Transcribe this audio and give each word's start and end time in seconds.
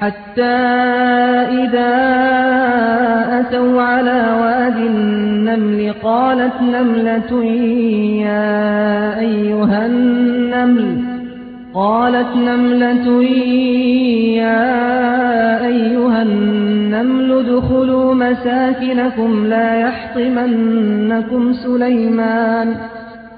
حتى 0.00 0.56
إذا 1.62 1.92
أتوا 3.40 3.82
على 3.82 4.20
واد 4.40 4.76
النمل 4.76 5.94
قالت 6.02 6.62
نملة 6.62 7.44
يا 8.24 9.18
أيها 9.18 9.86
النمل 9.86 11.04
قالت 11.74 12.36
نملة 12.36 13.22
يا 14.42 15.66
أيها 15.66 16.22
النمل 16.22 17.32
ادخلوا 17.32 18.14
مساكنكم 18.14 19.46
لا 19.46 19.80
يحطمنكم 19.80 21.52
سليمان. 21.52 22.76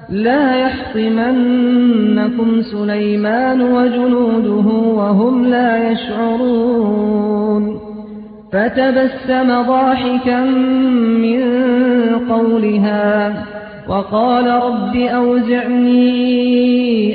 لا 0.09 0.57
يحطمنكم 0.57 2.63
سليمان 2.63 3.63
وجنوده 3.63 4.73
وهم 4.73 5.47
لا 5.47 5.91
يشعرون. 5.91 7.81
فتبسم 8.53 9.63
ضاحكا 9.63 10.41
من 11.25 11.43
قولها 12.31 13.35
وقال 13.89 14.47
رب 14.47 14.97
أوزعني 14.97 16.05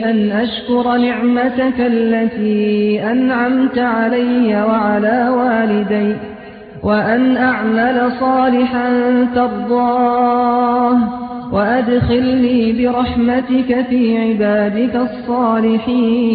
أن 0.09 0.31
أشكر 0.31 0.97
نعمتك 0.97 1.79
التي 1.79 3.03
أنعمت 3.11 3.77
علي 3.77 4.63
وعلى 4.63 5.29
والدي 5.29 6.15
وأن 6.83 7.37
أعمل 7.37 8.11
صالحا 8.19 8.89
ترضاه. 9.35 11.26
وأدخلني 11.51 12.71
برحمتك 12.71 13.85
في 13.89 14.17
عبادك 14.17 14.95
الصالحين. 14.95 16.27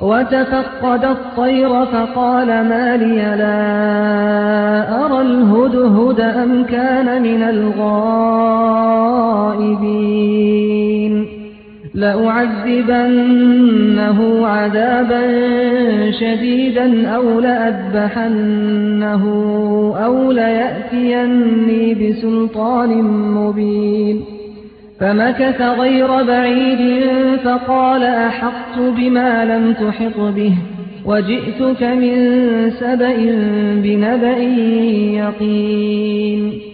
وتفقد 0.00 1.04
الطير 1.04 1.86
فقال 1.86 2.46
ما 2.46 2.96
لي 2.96 3.16
لا 3.16 5.04
أرى 5.06 5.20
الهدهد 5.22 6.20
أم 6.20 6.64
كان 6.64 7.22
من 7.22 7.42
الغائبين. 7.42 8.44
لأعذبنه 11.94 13.38
عذابا 14.46 15.22
شديدا 16.10 17.08
أو 17.08 17.40
لأذبحنه 17.40 19.24
أو 20.04 20.32
ليأتيني 20.32 21.94
بسلطان 21.94 23.02
مبين. 23.34 24.24
فمكث 25.00 25.62
غير 25.62 26.22
بعيد 26.22 27.04
فقال 27.44 28.02
أحطت 28.02 28.78
بما 28.96 29.44
لم 29.44 29.72
تحط 29.72 30.20
به 30.20 30.54
وجئتك 31.06 31.82
من 31.82 32.14
سبأ 32.70 33.16
بنبأ 33.82 34.38
يقين. 35.18 36.73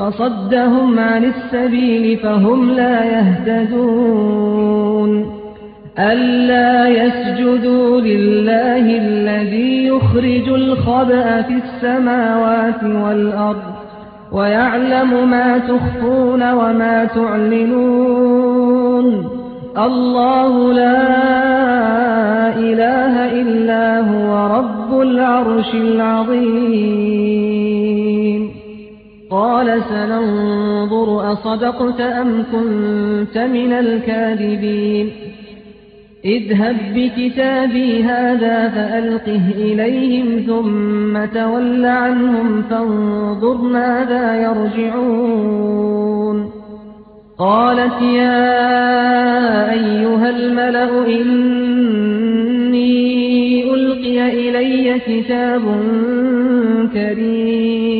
فصدهم 0.00 0.98
عن 0.98 1.24
السبيل 1.24 2.18
فهم 2.18 2.70
لا 2.70 3.04
يهتدون. 3.04 4.60
ألا 5.98 6.88
يسجدوا 6.88 8.00
لله 8.00 8.98
الذي 8.98 9.86
يخرج 9.86 10.48
الخبأ 10.48 11.42
في 11.42 11.54
السماوات 11.54 12.84
والأرض 12.84 13.62
ويعلم 14.32 15.30
ما 15.30 15.58
تخفون 15.58 16.52
وما 16.52 17.04
تعلنون. 17.04 18.66
الله 19.78 20.72
لا 20.72 21.08
إله 22.56 23.32
إلا 23.40 24.00
هو 24.00 24.56
رب 24.56 25.00
العرش 25.00 25.74
العظيم. 25.74 27.00
قال 29.30 29.82
سننظر 29.88 31.32
أصدقت 31.32 32.00
أم 32.00 32.44
كنت 32.52 33.38
من 33.38 33.72
الكاذبين. 33.72 35.10
اذهب 36.24 36.76
بكتابي 36.94 38.04
هذا 38.04 38.68
فألقه 38.68 39.42
إليهم 39.56 40.42
ثم 40.46 41.24
تول 41.40 41.86
عنهم 41.86 42.62
فانظر 42.62 43.56
ماذا 43.56 44.42
يرجعون. 44.42 46.50
قالت 47.38 48.02
يا 48.02 49.72
أيها 49.72 50.30
الملأ 50.30 51.06
إني 51.06 52.84
ألقي 53.74 54.48
إلي 54.48 54.98
كتاب 54.98 55.62
كريم. 56.92 57.99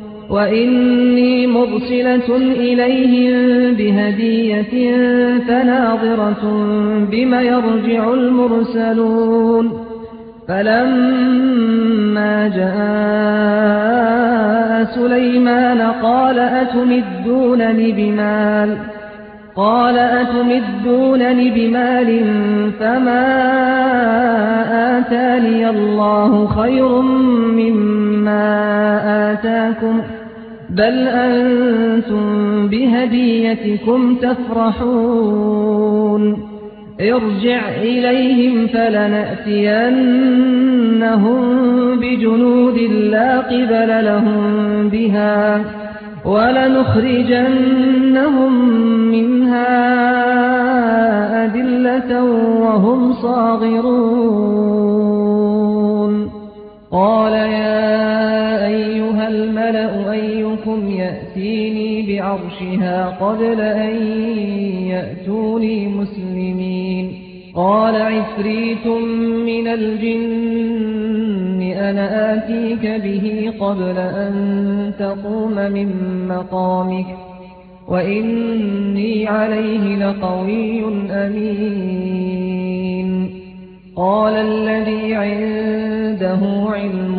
وإني 0.31 1.47
مرسلة 1.47 2.37
إليهم 2.37 3.73
بهدية 3.73 4.95
فناظرة 5.47 6.43
بما 7.11 7.41
يرجع 7.41 8.13
المرسلون 8.13 9.71
فلما 10.47 12.47
جاء 12.47 12.71
سليمان 14.95 15.81
قال 15.81 16.39
أتمدونني 16.39 17.91
بمال 17.91 18.77
قال 19.55 19.97
أتمدونني 19.97 21.49
بمال 21.51 22.23
فما 22.79 23.27
آتاني 24.97 25.69
الله 25.69 26.47
خير 26.47 27.01
مما 27.51 28.61
آتاكم 29.31 30.01
بل 30.71 31.07
أنتم 31.07 32.67
بهديتكم 32.67 34.15
تفرحون 34.15 35.71
ارجع 37.01 37.69
إليهم 37.81 38.67
فلنأتينهم 38.67 39.81
بجنود 41.99 42.77
لا 43.11 43.39
قبل 43.39 44.05
لهم 44.05 44.89
بها 44.89 45.61
ولنخرجنهم 46.25 47.51
منها 49.11 49.91
أذلة 51.45 52.23
وهم 52.61 53.13
صاغرون 53.13 54.31
قال 56.91 57.33
يا 57.33 58.65
أيها 58.65 59.27
الملأ 59.27 60.11
أيكم 60.11 60.50
يأتيني 60.99 62.17
بعرشها 62.17 63.07
قبل 63.07 63.61
أن 63.61 63.95
يأتوني 64.87 65.87
مسلمين. 65.87 67.11
قال 67.55 67.95
عفريت 68.01 68.87
من 69.45 69.67
الجن 69.67 71.61
أنا 71.61 72.33
آتيك 72.33 73.01
به 73.03 73.53
قبل 73.59 73.97
أن 73.97 74.33
تقوم 74.99 75.55
من 75.55 75.87
مقامك. 76.27 77.05
وإني 77.87 79.27
عليه 79.27 79.95
لقوي 79.95 80.83
أمين. 81.11 82.61
قال 83.95 84.33
الذي 84.33 85.15
عنده 85.15 86.39
علم 86.69 87.10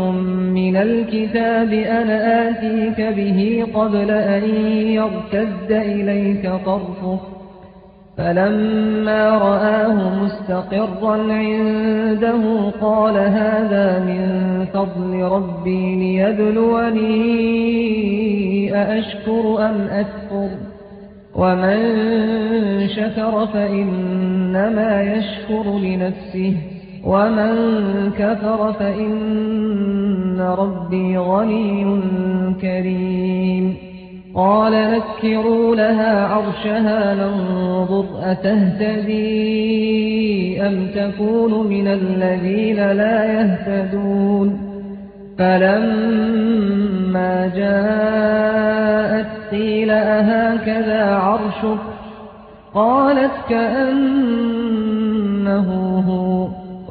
من 0.73 0.79
الكتاب 0.79 1.73
أنا 1.73 2.49
آتيك 2.49 3.01
به 3.01 3.67
قبل 3.75 4.11
أن 4.11 4.45
يرتد 4.87 5.71
إليك 5.71 6.51
طرفه 6.67 7.21
فلما 8.19 9.31
رآه 9.31 10.25
مستقرا 10.25 11.33
عنده 11.33 12.71
قال 12.81 13.17
هذا 13.17 13.99
من 13.99 14.65
فضل 14.75 15.23
ربي 15.23 15.97
ليبلوني 15.97 17.17
أأشكر 18.75 19.71
أم 19.71 19.89
أكفر 19.91 20.49
ومن 21.35 21.79
شكر 22.89 23.47
فإنما 23.47 25.03
يشكر 25.03 25.79
لنفسه 25.79 26.55
ومن 27.05 27.53
كفر 28.19 28.73
فإن 28.73 30.41
ربي 30.41 31.19
غني 31.19 32.01
كريم. 32.61 33.77
قال 34.35 34.73
نكروا 34.73 35.77
لها 35.77 36.27
عرشها 36.27 37.15
ننظر 37.15 38.05
أتهتدي 38.23 39.23
أم 40.67 40.87
تكون 40.95 41.67
من 41.67 41.89
الذين 41.89 42.93
لا 42.93 43.25
يهتدون. 43.25 44.73
فلما 45.39 46.73
جاءت 47.57 49.27
قيل 49.51 49.91
أهكذا 49.91 51.15
عرشك؟ 51.15 51.79
قالت 52.75 53.33
كأنه 53.49 54.43
هو 56.09 56.62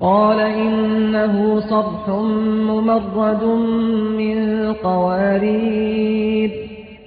قال 0.00 0.40
إنه 0.40 1.60
صرح 1.60 2.08
ممرد 2.68 3.44
من 4.18 4.72
قوارير. 4.72 6.50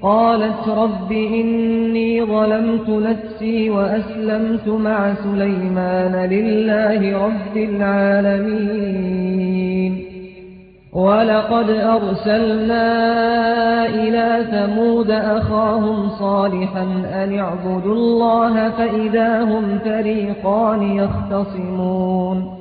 قالت 0.01 0.67
رب 0.67 1.11
إني 1.11 2.25
ظلمت 2.25 2.89
نفسي 2.89 3.69
وأسلمت 3.69 4.67
مع 4.67 5.13
سليمان 5.13 6.29
لله 6.29 7.25
رب 7.25 7.57
العالمين. 7.57 8.91
ولقد 10.93 11.69
أرسلنا 11.69 12.85
إلى 13.85 14.45
ثمود 14.51 15.11
أخاهم 15.11 16.09
صالحا 16.09 16.83
أن 17.23 17.39
اعبدوا 17.39 17.93
الله 17.95 18.69
فإذا 18.69 19.43
هم 19.43 19.79
فريقان 19.85 20.83
يختصمون. 20.83 22.60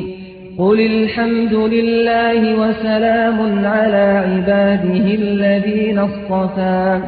قل 0.61 0.79
الحمد 0.79 1.53
لله 1.53 2.55
وسلام 2.55 3.65
على 3.65 4.23
عباده 4.27 5.05
الذين 5.21 5.99
اصطفى. 5.99 6.99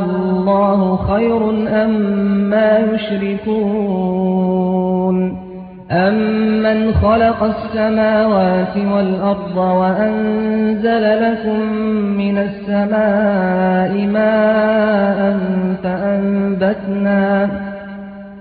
الله 0.00 0.96
خير 0.96 1.50
أم 1.84 1.90
ما 2.50 2.78
يشركون. 2.78 3.78
أمن 5.90 6.94
خلق 6.94 7.42
السماوات 7.42 8.76
والأرض 8.76 9.56
وأنزل 9.56 11.04
لكم 11.22 11.60
من 12.18 12.38
السماء 12.38 14.06
ماء 14.06 15.36
فأنبتنا 15.82 17.48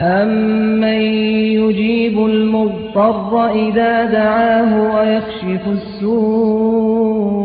أمن 0.00 1.00
يجيب 1.58 2.18
المضطر 2.26 3.50
إذا 3.50 4.04
دعاه 4.04 4.94
ويكشف 4.94 5.68
السوء 5.68 7.38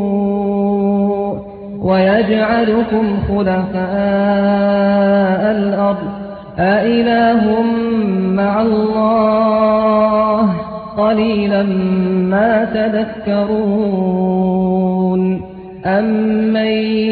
ويجعلكم 1.81 3.17
خلفاء 3.27 3.83
الأرض 5.51 6.07
أإله 6.60 7.62
مع 8.36 8.62
الله 8.62 10.50
قليلا 10.98 11.63
ما 12.29 12.65
تذكرون 12.65 13.93
أمن 15.86 16.55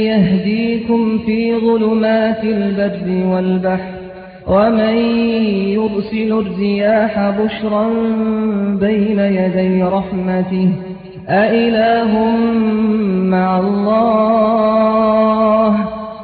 يهديكم 0.05 1.17
في 1.25 1.55
ظلمات 1.59 2.43
البر 2.43 3.25
والبحر 3.27 4.00
ومن 4.47 4.97
يرسل 5.77 6.31
الرياح 6.39 7.29
بشرا 7.39 7.89
بين 8.79 9.19
يدي 9.19 9.83
رحمته 9.83 10.73
أإله 11.29 12.35
مع 13.23 13.59
الله؟ 13.59 14.51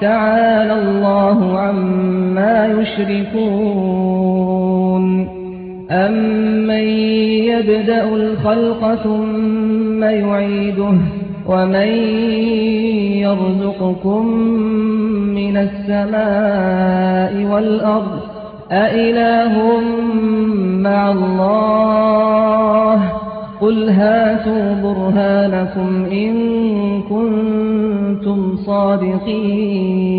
تعالى 0.01 0.73
الله 0.73 1.59
عما 1.59 2.67
يشركون. 2.81 4.17
أمن 5.91 6.87
يبدأ 7.49 8.03
الخلق 8.03 8.95
ثم 8.95 10.03
يعيده؟ 10.03 10.97
ومن 11.47 11.87
يرزقكم 13.23 14.27
من 15.35 15.57
السماء 15.57 17.33
والأرض 17.53 18.19
أإله 18.71 19.79
مع 20.81 21.11
الله 21.11 23.01
قل 23.61 23.89
هاتوا 23.89 24.73
برهانكم 24.83 26.05
إن 26.11 26.33
كنتم 27.01 28.57
صادقين 28.57 30.17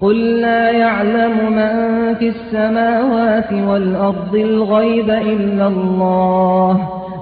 قل 0.00 0.40
لا 0.40 0.70
يعلم 0.70 1.52
من 1.52 2.14
في 2.14 2.28
السماوات 2.28 3.52
والأرض 3.52 4.34
الغيب 4.34 5.10
إلا 5.10 5.66
الله 5.66 7.05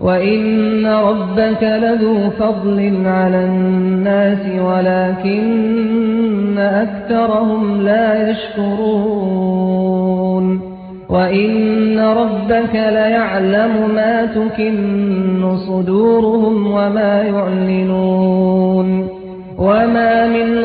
وإن 0.00 0.86
ربك 0.86 1.62
لذو 1.62 2.30
فضل 2.30 3.02
على 3.06 3.44
الناس 3.44 4.38
ولكن 4.60 6.58
أكثرهم 6.58 7.82
لا 7.82 8.30
يشكرون 8.30 9.80
وإن 11.08 11.98
ربك 11.98 12.74
ليعلم 12.74 13.90
ما 13.94 14.26
تكن 14.26 15.56
صدورهم 15.56 16.66
وما 16.66 17.22
يعلنون 17.22 19.08
وما 19.58 20.26
من 20.26 20.64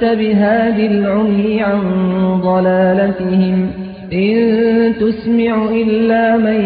بهاد 0.00 0.78
العمي 0.78 1.62
عن 1.62 1.80
ضلالتهم 2.42 3.70
إن 4.12 4.94
تسمع 5.00 5.64
إلا 5.70 6.36
من 6.36 6.60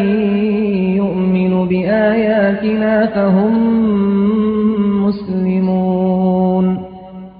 يؤمن 0.96 1.68
بآياتنا 1.68 3.06
فهم 3.06 3.54
مسلمون 5.06 6.86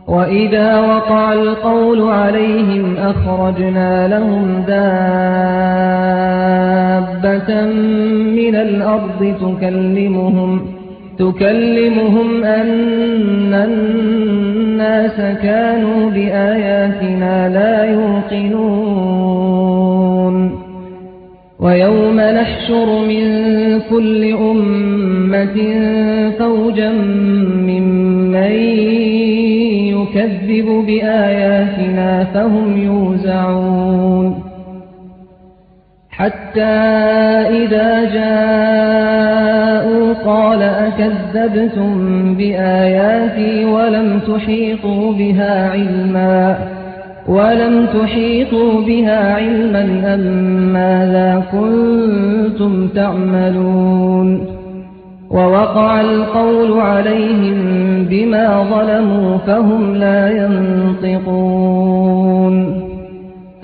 وإذا 0.09 0.81
وقع 0.81 1.33
القول 1.33 2.03
عليهم 2.03 2.96
أخرجنا 2.96 4.09
لهم 4.09 4.64
دابة 4.66 5.07
من 8.37 8.55
الأرض 8.55 9.35
تكلمهم 9.40 10.76
تكلمهم 11.19 12.45
أن 12.45 13.55
الناس 13.55 15.17
كانوا 15.43 16.11
بآياتنا 16.11 17.49
لا 17.49 17.85
يوقنون. 17.85 19.47
ويوم 21.61 22.21
نحشر 22.21 22.99
من 23.09 23.25
كل 23.91 24.33
أمة 24.35 25.57
فوجا 26.39 26.91
ممن 27.71 28.53
يكذب 29.97 30.69
بآياتنا 30.87 32.25
فهم 32.25 32.77
يوزعون. 32.83 34.43
حتى 36.11 36.77
إذا 37.61 38.05
جاءوا 38.15 39.36
قال 40.12 40.62
أكذبتم 40.62 41.95
بآياتي 42.35 43.64
ولم 43.64 44.21
تحيطوا 44.29 45.12
بها 45.12 45.71
علما 45.71 46.59
ولم 47.29 47.87
تحيطوا 47.87 48.81
بها 48.81 49.35
علما 49.35 50.14
أم 50.14 50.21
ماذا 50.73 51.42
كنتم 51.53 52.88
تعملون 52.88 54.47
ووقع 55.31 56.01
القول 56.01 56.81
عليهم 56.81 57.57
بما 58.11 58.66
ظلموا 58.71 59.38
فهم 59.38 59.95
لا 59.95 60.47
ينطقون 61.03 62.07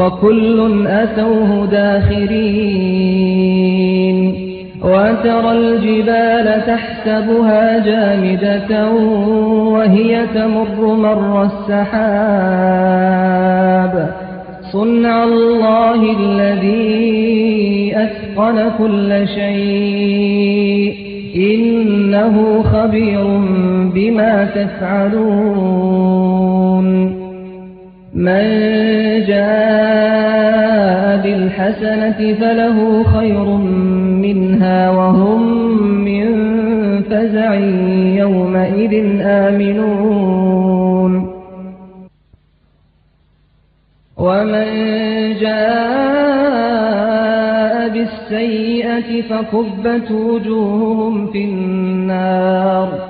وكل 0.00 0.86
أتوه 0.86 1.66
داخرين 1.66 3.10
وترى 4.82 5.52
الجبال 5.52 6.62
تحسبها 6.66 7.78
جامدة 7.78 8.90
وهي 9.72 10.26
تمر 10.34 10.94
مر 10.94 11.42
السحاب 11.42 12.60
صنع 14.72 15.24
الله 15.24 16.16
الذي 16.20 17.92
أتقن 17.96 18.70
كل 18.78 19.28
شيء 19.28 20.94
إنه 21.36 22.62
خبير 22.62 23.24
بما 23.94 24.44
تفعلون 24.54 26.00
من 28.14 28.42
جاء 29.26 31.16
بالحسنة 31.22 32.34
فله 32.34 33.02
خير 33.02 33.44
منها 34.24 34.90
وهم 34.90 35.42
من 36.04 36.26
فزع 37.02 37.54
يومئذ 38.18 39.20
آمنون. 39.22 41.12
ومن 44.16 44.66
جاء 45.40 45.80
بالسيئة 47.88 49.22
فكبت 49.22 50.10
وجوههم 50.10 51.26
في 51.26 51.44
النار. 51.44 53.09